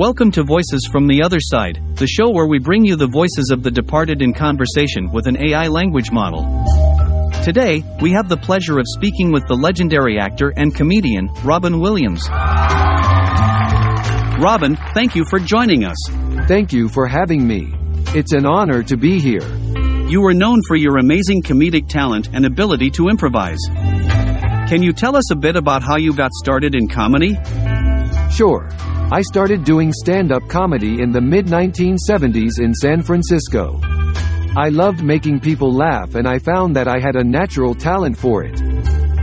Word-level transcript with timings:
Welcome 0.00 0.30
to 0.30 0.44
Voices 0.44 0.88
from 0.90 1.06
the 1.06 1.22
Other 1.22 1.40
Side, 1.40 1.78
the 1.96 2.06
show 2.06 2.30
where 2.30 2.46
we 2.46 2.58
bring 2.58 2.86
you 2.86 2.96
the 2.96 3.06
voices 3.06 3.50
of 3.52 3.62
the 3.62 3.70
departed 3.70 4.22
in 4.22 4.32
conversation 4.32 5.12
with 5.12 5.26
an 5.26 5.36
AI 5.36 5.68
language 5.68 6.10
model. 6.10 6.40
Today, 7.44 7.84
we 8.00 8.10
have 8.12 8.26
the 8.26 8.38
pleasure 8.38 8.78
of 8.78 8.86
speaking 8.88 9.30
with 9.30 9.46
the 9.46 9.54
legendary 9.54 10.18
actor 10.18 10.54
and 10.56 10.74
comedian, 10.74 11.28
Robin 11.44 11.80
Williams. 11.80 12.26
Robin, 14.40 14.74
thank 14.94 15.14
you 15.14 15.26
for 15.28 15.38
joining 15.38 15.84
us. 15.84 15.98
Thank 16.48 16.72
you 16.72 16.88
for 16.88 17.06
having 17.06 17.46
me. 17.46 17.70
It's 18.14 18.32
an 18.32 18.46
honor 18.46 18.82
to 18.84 18.96
be 18.96 19.20
here. 19.20 19.46
You 20.08 20.22
were 20.22 20.32
known 20.32 20.62
for 20.66 20.76
your 20.76 20.96
amazing 20.96 21.42
comedic 21.42 21.88
talent 21.88 22.30
and 22.32 22.46
ability 22.46 22.88
to 22.92 23.08
improvise. 23.08 23.60
Can 24.66 24.82
you 24.82 24.94
tell 24.94 25.14
us 25.14 25.30
a 25.30 25.36
bit 25.36 25.56
about 25.56 25.82
how 25.82 25.98
you 25.98 26.14
got 26.14 26.32
started 26.32 26.74
in 26.74 26.88
comedy? 26.88 27.36
Sure. 28.30 28.66
I 29.12 29.22
started 29.22 29.64
doing 29.64 29.92
stand 29.92 30.30
up 30.30 30.46
comedy 30.46 31.02
in 31.02 31.10
the 31.10 31.20
mid 31.20 31.46
1970s 31.46 32.60
in 32.60 32.72
San 32.72 33.02
Francisco. 33.02 33.80
I 34.56 34.68
loved 34.68 35.02
making 35.02 35.40
people 35.40 35.72
laugh 35.72 36.14
and 36.14 36.28
I 36.28 36.38
found 36.38 36.76
that 36.76 36.86
I 36.86 37.00
had 37.00 37.16
a 37.16 37.24
natural 37.24 37.74
talent 37.74 38.16
for 38.16 38.44
it. 38.44 38.62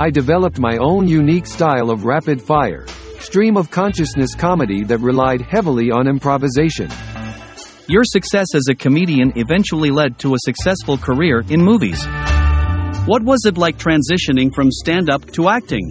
I 0.00 0.10
developed 0.10 0.58
my 0.58 0.78
own 0.78 1.06
unique 1.06 1.46
style 1.46 1.90
of 1.90 2.04
rapid 2.04 2.42
fire, 2.42 2.86
stream 3.20 3.56
of 3.56 3.70
consciousness 3.70 4.34
comedy 4.34 4.82
that 4.82 4.98
relied 4.98 5.42
heavily 5.42 5.92
on 5.92 6.08
improvisation. 6.08 6.90
Your 7.88 8.02
success 8.02 8.56
as 8.56 8.66
a 8.68 8.74
comedian 8.74 9.32
eventually 9.36 9.92
led 9.92 10.18
to 10.18 10.34
a 10.34 10.38
successful 10.40 10.98
career 10.98 11.44
in 11.50 11.62
movies. 11.62 12.04
What 13.06 13.22
was 13.22 13.44
it 13.44 13.56
like 13.56 13.78
transitioning 13.78 14.52
from 14.52 14.72
stand 14.72 15.08
up 15.08 15.30
to 15.34 15.48
acting? 15.48 15.88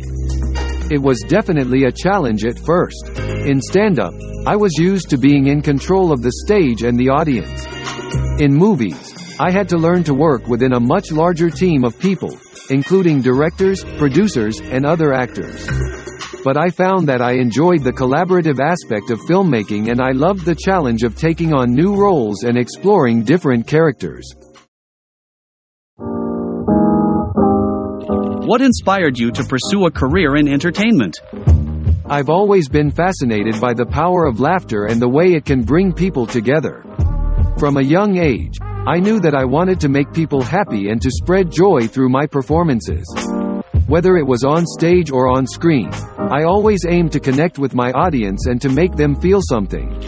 It 0.91 1.01
was 1.01 1.23
definitely 1.29 1.85
a 1.85 1.91
challenge 1.91 2.43
at 2.43 2.59
first. 2.59 3.26
In 3.47 3.61
stand 3.61 3.97
up, 3.97 4.13
I 4.45 4.57
was 4.57 4.77
used 4.77 5.09
to 5.09 5.17
being 5.17 5.47
in 5.47 5.61
control 5.61 6.11
of 6.11 6.21
the 6.21 6.33
stage 6.45 6.83
and 6.83 6.99
the 6.99 7.07
audience. 7.07 7.65
In 8.41 8.53
movies, 8.53 9.15
I 9.39 9.51
had 9.51 9.69
to 9.69 9.77
learn 9.77 10.03
to 10.03 10.13
work 10.13 10.45
within 10.47 10.73
a 10.73 10.81
much 10.81 11.13
larger 11.13 11.49
team 11.49 11.85
of 11.85 11.97
people, 11.97 12.37
including 12.71 13.21
directors, 13.21 13.85
producers, 13.97 14.59
and 14.59 14.85
other 14.85 15.13
actors. 15.13 15.65
But 16.43 16.57
I 16.57 16.69
found 16.71 17.07
that 17.07 17.21
I 17.21 17.35
enjoyed 17.35 17.85
the 17.85 17.93
collaborative 17.93 18.59
aspect 18.59 19.11
of 19.11 19.21
filmmaking 19.21 19.91
and 19.91 20.01
I 20.01 20.11
loved 20.11 20.43
the 20.43 20.53
challenge 20.53 21.03
of 21.03 21.15
taking 21.15 21.53
on 21.53 21.73
new 21.73 21.95
roles 21.95 22.43
and 22.43 22.57
exploring 22.57 23.23
different 23.23 23.65
characters. 23.65 24.29
What 28.45 28.61
inspired 28.61 29.17
you 29.17 29.31
to 29.31 29.43
pursue 29.45 29.85
a 29.85 29.91
career 29.91 30.35
in 30.35 30.49
entertainment? 30.49 31.21
I've 32.09 32.29
always 32.29 32.69
been 32.69 32.89
fascinated 32.89 33.59
by 33.59 33.73
the 33.73 33.85
power 33.85 34.25
of 34.25 34.39
laughter 34.39 34.85
and 34.85 35.01
the 35.01 35.09
way 35.09 35.33
it 35.33 35.43
can 35.43 35.63
bring 35.63 35.91
people 35.91 36.25
together. 36.25 36.85
From 37.59 37.75
a 37.75 37.81
young 37.81 38.17
age, 38.17 38.55
I 38.61 39.01
knew 39.01 39.19
that 39.19 39.35
I 39.35 39.43
wanted 39.43 39.81
to 39.81 39.89
make 39.89 40.13
people 40.13 40.41
happy 40.41 40.87
and 40.87 41.01
to 41.01 41.11
spread 41.11 41.51
joy 41.51 41.85
through 41.85 42.07
my 42.07 42.25
performances. 42.25 43.05
Whether 43.87 44.15
it 44.15 44.25
was 44.25 44.45
on 44.45 44.65
stage 44.65 45.11
or 45.11 45.27
on 45.27 45.45
screen, 45.45 45.89
I 46.17 46.43
always 46.43 46.85
aimed 46.87 47.11
to 47.11 47.19
connect 47.19 47.59
with 47.59 47.75
my 47.75 47.91
audience 47.91 48.45
and 48.47 48.61
to 48.61 48.69
make 48.69 48.95
them 48.95 49.13
feel 49.19 49.41
something. 49.41 50.01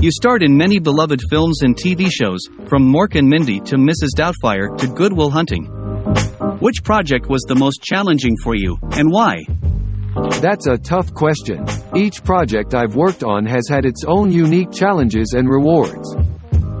You 0.00 0.12
starred 0.12 0.44
in 0.44 0.56
many 0.56 0.78
beloved 0.78 1.20
films 1.28 1.62
and 1.62 1.74
TV 1.74 2.08
shows, 2.08 2.46
from 2.68 2.88
Mork 2.88 3.16
and 3.16 3.28
Mindy 3.28 3.58
to 3.62 3.76
Mrs. 3.76 4.10
Doubtfire 4.16 4.78
to 4.78 4.86
Good 4.86 5.12
Will 5.12 5.30
Hunting. 5.30 5.64
Which 6.60 6.84
project 6.84 7.28
was 7.28 7.42
the 7.42 7.56
most 7.56 7.82
challenging 7.82 8.36
for 8.44 8.54
you, 8.54 8.78
and 8.92 9.10
why? 9.10 9.44
That's 10.40 10.66
a 10.66 10.78
tough 10.78 11.12
question. 11.12 11.66
Each 11.94 12.24
project 12.24 12.74
I've 12.74 12.96
worked 12.96 13.22
on 13.22 13.44
has 13.46 13.68
had 13.68 13.84
its 13.84 14.04
own 14.04 14.32
unique 14.32 14.72
challenges 14.72 15.34
and 15.36 15.48
rewards. 15.48 16.16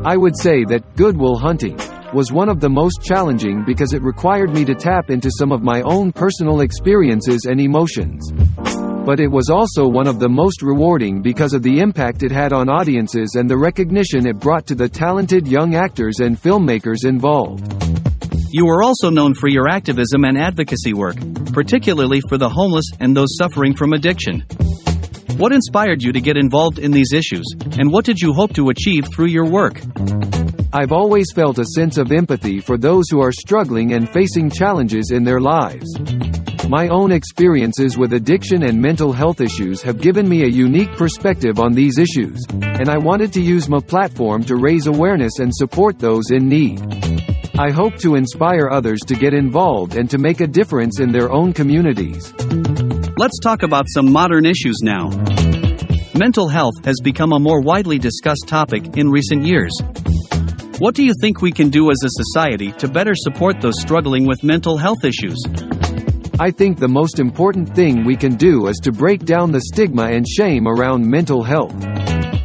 I 0.04 0.16
would 0.16 0.38
say 0.38 0.64
that 0.64 0.96
Good 0.96 1.16
Will 1.16 1.38
Hunting 1.38 1.76
was 2.14 2.32
one 2.32 2.48
of 2.48 2.60
the 2.60 2.70
most 2.70 3.02
challenging 3.02 3.62
because 3.66 3.92
it 3.92 4.02
required 4.02 4.54
me 4.54 4.64
to 4.64 4.74
tap 4.74 5.10
into 5.10 5.30
some 5.38 5.52
of 5.52 5.62
my 5.62 5.82
own 5.82 6.12
personal 6.12 6.60
experiences 6.60 7.46
and 7.46 7.60
emotions. 7.60 8.32
But 9.04 9.20
it 9.20 9.30
was 9.30 9.50
also 9.50 9.86
one 9.86 10.06
of 10.06 10.18
the 10.18 10.28
most 10.28 10.62
rewarding 10.62 11.20
because 11.20 11.52
of 11.52 11.62
the 11.62 11.80
impact 11.80 12.22
it 12.22 12.32
had 12.32 12.52
on 12.52 12.68
audiences 12.68 13.34
and 13.36 13.50
the 13.50 13.58
recognition 13.58 14.26
it 14.26 14.40
brought 14.40 14.66
to 14.66 14.74
the 14.74 14.88
talented 14.88 15.46
young 15.46 15.74
actors 15.74 16.20
and 16.20 16.40
filmmakers 16.40 17.04
involved. 17.04 17.85
You 18.56 18.66
are 18.68 18.82
also 18.82 19.10
known 19.10 19.34
for 19.34 19.48
your 19.48 19.68
activism 19.68 20.24
and 20.24 20.38
advocacy 20.38 20.94
work, 20.94 21.16
particularly 21.52 22.22
for 22.26 22.38
the 22.38 22.48
homeless 22.48 22.86
and 23.00 23.14
those 23.14 23.36
suffering 23.36 23.74
from 23.74 23.92
addiction. 23.92 24.46
What 25.36 25.52
inspired 25.52 26.02
you 26.02 26.10
to 26.12 26.22
get 26.22 26.38
involved 26.38 26.78
in 26.78 26.90
these 26.90 27.12
issues, 27.12 27.44
and 27.78 27.92
what 27.92 28.06
did 28.06 28.18
you 28.18 28.32
hope 28.32 28.54
to 28.54 28.70
achieve 28.70 29.08
through 29.12 29.26
your 29.26 29.44
work? 29.44 29.82
I've 30.72 30.90
always 30.90 31.26
felt 31.34 31.58
a 31.58 31.66
sense 31.66 31.98
of 31.98 32.12
empathy 32.12 32.60
for 32.60 32.78
those 32.78 33.04
who 33.10 33.20
are 33.20 33.30
struggling 33.30 33.92
and 33.92 34.08
facing 34.08 34.48
challenges 34.48 35.10
in 35.10 35.22
their 35.22 35.38
lives. 35.38 35.84
My 36.66 36.88
own 36.88 37.12
experiences 37.12 37.98
with 37.98 38.14
addiction 38.14 38.62
and 38.62 38.80
mental 38.80 39.12
health 39.12 39.42
issues 39.42 39.82
have 39.82 40.00
given 40.00 40.26
me 40.26 40.44
a 40.44 40.48
unique 40.48 40.92
perspective 40.92 41.60
on 41.60 41.74
these 41.74 41.98
issues, 41.98 42.42
and 42.50 42.88
I 42.88 42.96
wanted 42.96 43.34
to 43.34 43.42
use 43.42 43.68
my 43.68 43.80
platform 43.80 44.42
to 44.44 44.56
raise 44.56 44.86
awareness 44.86 45.40
and 45.40 45.54
support 45.54 45.98
those 45.98 46.30
in 46.30 46.48
need. 46.48 47.05
I 47.58 47.70
hope 47.70 47.96
to 48.00 48.16
inspire 48.16 48.68
others 48.68 49.00
to 49.06 49.14
get 49.14 49.32
involved 49.32 49.96
and 49.96 50.10
to 50.10 50.18
make 50.18 50.42
a 50.42 50.46
difference 50.46 51.00
in 51.00 51.10
their 51.10 51.32
own 51.32 51.54
communities. 51.54 52.34
Let's 53.16 53.38
talk 53.38 53.62
about 53.62 53.86
some 53.88 54.12
modern 54.12 54.44
issues 54.44 54.80
now. 54.82 55.08
Mental 56.14 56.48
health 56.48 56.84
has 56.84 56.96
become 57.02 57.32
a 57.32 57.38
more 57.38 57.62
widely 57.62 57.98
discussed 57.98 58.44
topic 58.46 58.98
in 58.98 59.08
recent 59.08 59.42
years. 59.42 59.72
What 60.80 60.94
do 60.94 61.02
you 61.02 61.14
think 61.18 61.40
we 61.40 61.50
can 61.50 61.70
do 61.70 61.90
as 61.90 61.96
a 62.04 62.10
society 62.10 62.72
to 62.72 62.88
better 62.88 63.14
support 63.14 63.62
those 63.62 63.80
struggling 63.80 64.26
with 64.26 64.44
mental 64.44 64.76
health 64.76 65.02
issues? 65.02 65.42
I 66.38 66.50
think 66.50 66.78
the 66.78 66.88
most 66.88 67.18
important 67.18 67.74
thing 67.74 68.04
we 68.04 68.16
can 68.16 68.34
do 68.34 68.66
is 68.66 68.76
to 68.82 68.92
break 68.92 69.24
down 69.24 69.50
the 69.50 69.62
stigma 69.62 70.10
and 70.10 70.28
shame 70.28 70.68
around 70.68 71.06
mental 71.06 71.42
health. 71.42 71.74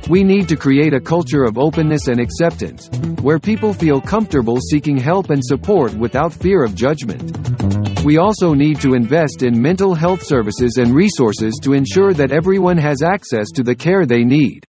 We 0.09 0.23
need 0.23 0.50
to 0.50 0.56
create 0.56 0.94
a 0.94 1.00
culture 1.00 1.44
of 1.44 1.57
openness 1.57 2.07
and 2.07 2.19
acceptance, 2.19 2.89
where 3.22 3.39
people 3.39 3.73
feel 3.73 4.01
comfortable 4.01 4.59
seeking 4.59 4.97
help 4.97 5.29
and 5.29 5.41
support 5.44 5.94
without 5.94 6.34
fear 6.34 6.63
of 6.63 6.75
judgment. 6.75 8.03
We 8.03 8.17
also 8.17 8.53
need 8.53 8.81
to 8.81 8.95
invest 8.95 9.44
in 9.44 9.61
mental 9.61 9.94
health 9.94 10.23
services 10.23 10.78
and 10.78 10.94
resources 10.94 11.59
to 11.63 11.73
ensure 11.73 12.13
that 12.13 12.31
everyone 12.31 12.78
has 12.78 13.03
access 13.03 13.51
to 13.56 13.63
the 13.63 13.75
care 13.75 14.06
they 14.06 14.23
need. 14.23 14.63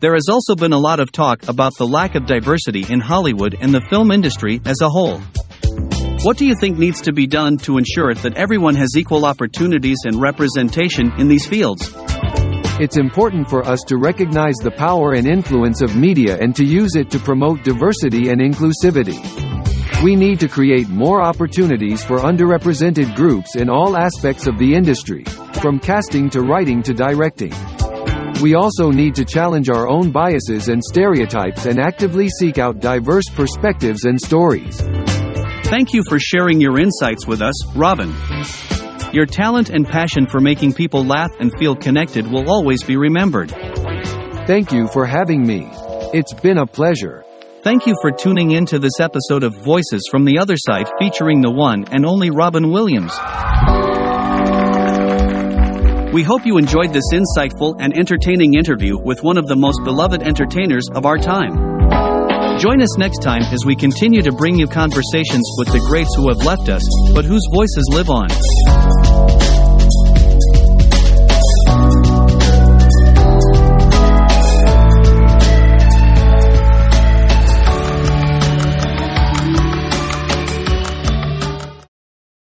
There 0.00 0.14
has 0.14 0.28
also 0.30 0.54
been 0.54 0.72
a 0.72 0.78
lot 0.78 1.00
of 1.00 1.10
talk 1.10 1.48
about 1.48 1.76
the 1.76 1.86
lack 1.86 2.14
of 2.14 2.24
diversity 2.24 2.86
in 2.88 3.00
Hollywood 3.00 3.56
and 3.60 3.74
the 3.74 3.80
film 3.80 4.12
industry 4.12 4.60
as 4.64 4.80
a 4.80 4.88
whole. 4.88 5.20
What 6.22 6.36
do 6.36 6.44
you 6.44 6.56
think 6.56 6.78
needs 6.78 7.00
to 7.02 7.12
be 7.12 7.28
done 7.28 7.58
to 7.58 7.78
ensure 7.78 8.12
that 8.12 8.34
everyone 8.36 8.74
has 8.74 8.96
equal 8.96 9.24
opportunities 9.24 9.98
and 10.04 10.20
representation 10.20 11.12
in 11.16 11.28
these 11.28 11.46
fields? 11.46 11.92
It's 12.80 12.98
important 12.98 13.48
for 13.48 13.64
us 13.64 13.78
to 13.86 13.98
recognize 13.98 14.56
the 14.56 14.72
power 14.72 15.12
and 15.12 15.28
influence 15.28 15.80
of 15.80 15.94
media 15.94 16.36
and 16.40 16.56
to 16.56 16.64
use 16.64 16.96
it 16.96 17.08
to 17.10 17.20
promote 17.20 17.62
diversity 17.62 18.30
and 18.30 18.40
inclusivity. 18.40 19.22
We 20.02 20.16
need 20.16 20.40
to 20.40 20.48
create 20.48 20.88
more 20.88 21.22
opportunities 21.22 22.04
for 22.04 22.18
underrepresented 22.18 23.14
groups 23.14 23.54
in 23.54 23.70
all 23.70 23.96
aspects 23.96 24.48
of 24.48 24.58
the 24.58 24.74
industry, 24.74 25.22
from 25.62 25.78
casting 25.78 26.30
to 26.30 26.40
writing 26.40 26.82
to 26.82 26.94
directing. 26.94 27.54
We 28.42 28.54
also 28.54 28.90
need 28.90 29.14
to 29.14 29.24
challenge 29.24 29.70
our 29.70 29.88
own 29.88 30.10
biases 30.10 30.68
and 30.68 30.82
stereotypes 30.82 31.66
and 31.66 31.78
actively 31.78 32.28
seek 32.28 32.58
out 32.58 32.80
diverse 32.80 33.28
perspectives 33.36 34.04
and 34.04 34.20
stories. 34.20 34.82
Thank 35.68 35.92
you 35.92 36.02
for 36.08 36.18
sharing 36.18 36.62
your 36.62 36.78
insights 36.78 37.26
with 37.26 37.42
us, 37.42 37.76
Robin. 37.76 38.14
Your 39.12 39.26
talent 39.26 39.68
and 39.68 39.86
passion 39.86 40.26
for 40.26 40.40
making 40.40 40.72
people 40.72 41.04
laugh 41.04 41.30
and 41.40 41.52
feel 41.58 41.76
connected 41.76 42.26
will 42.26 42.50
always 42.50 42.82
be 42.82 42.96
remembered. 42.96 43.50
Thank 44.46 44.72
you 44.72 44.88
for 44.88 45.04
having 45.04 45.46
me. 45.46 45.68
It's 46.14 46.32
been 46.32 46.56
a 46.56 46.66
pleasure. 46.66 47.22
Thank 47.64 47.86
you 47.86 47.94
for 48.00 48.10
tuning 48.10 48.52
in 48.52 48.64
to 48.64 48.78
this 48.78 48.98
episode 48.98 49.42
of 49.42 49.54
Voices 49.56 50.08
from 50.10 50.24
the 50.24 50.38
Other 50.38 50.56
Side 50.56 50.88
featuring 50.98 51.42
the 51.42 51.50
one 51.50 51.84
and 51.92 52.06
only 52.06 52.30
Robin 52.30 52.70
Williams. 52.70 53.12
We 56.14 56.22
hope 56.22 56.46
you 56.46 56.56
enjoyed 56.56 56.94
this 56.94 57.12
insightful 57.12 57.76
and 57.78 57.92
entertaining 57.92 58.54
interview 58.54 58.96
with 58.98 59.22
one 59.22 59.36
of 59.36 59.46
the 59.46 59.56
most 59.56 59.84
beloved 59.84 60.22
entertainers 60.22 60.88
of 60.94 61.04
our 61.04 61.18
time. 61.18 61.77
Join 62.60 62.82
us 62.82 62.98
next 62.98 63.18
time 63.18 63.42
as 63.52 63.64
we 63.64 63.76
continue 63.76 64.20
to 64.20 64.32
bring 64.32 64.58
you 64.58 64.66
conversations 64.66 65.48
with 65.58 65.68
the 65.68 65.78
greats 65.88 66.12
who 66.16 66.28
have 66.28 66.38
left 66.44 66.68
us, 66.68 66.82
but 67.14 67.24
whose 67.24 67.46
voices 67.52 67.88
live 67.92 68.10
on. 68.10 69.47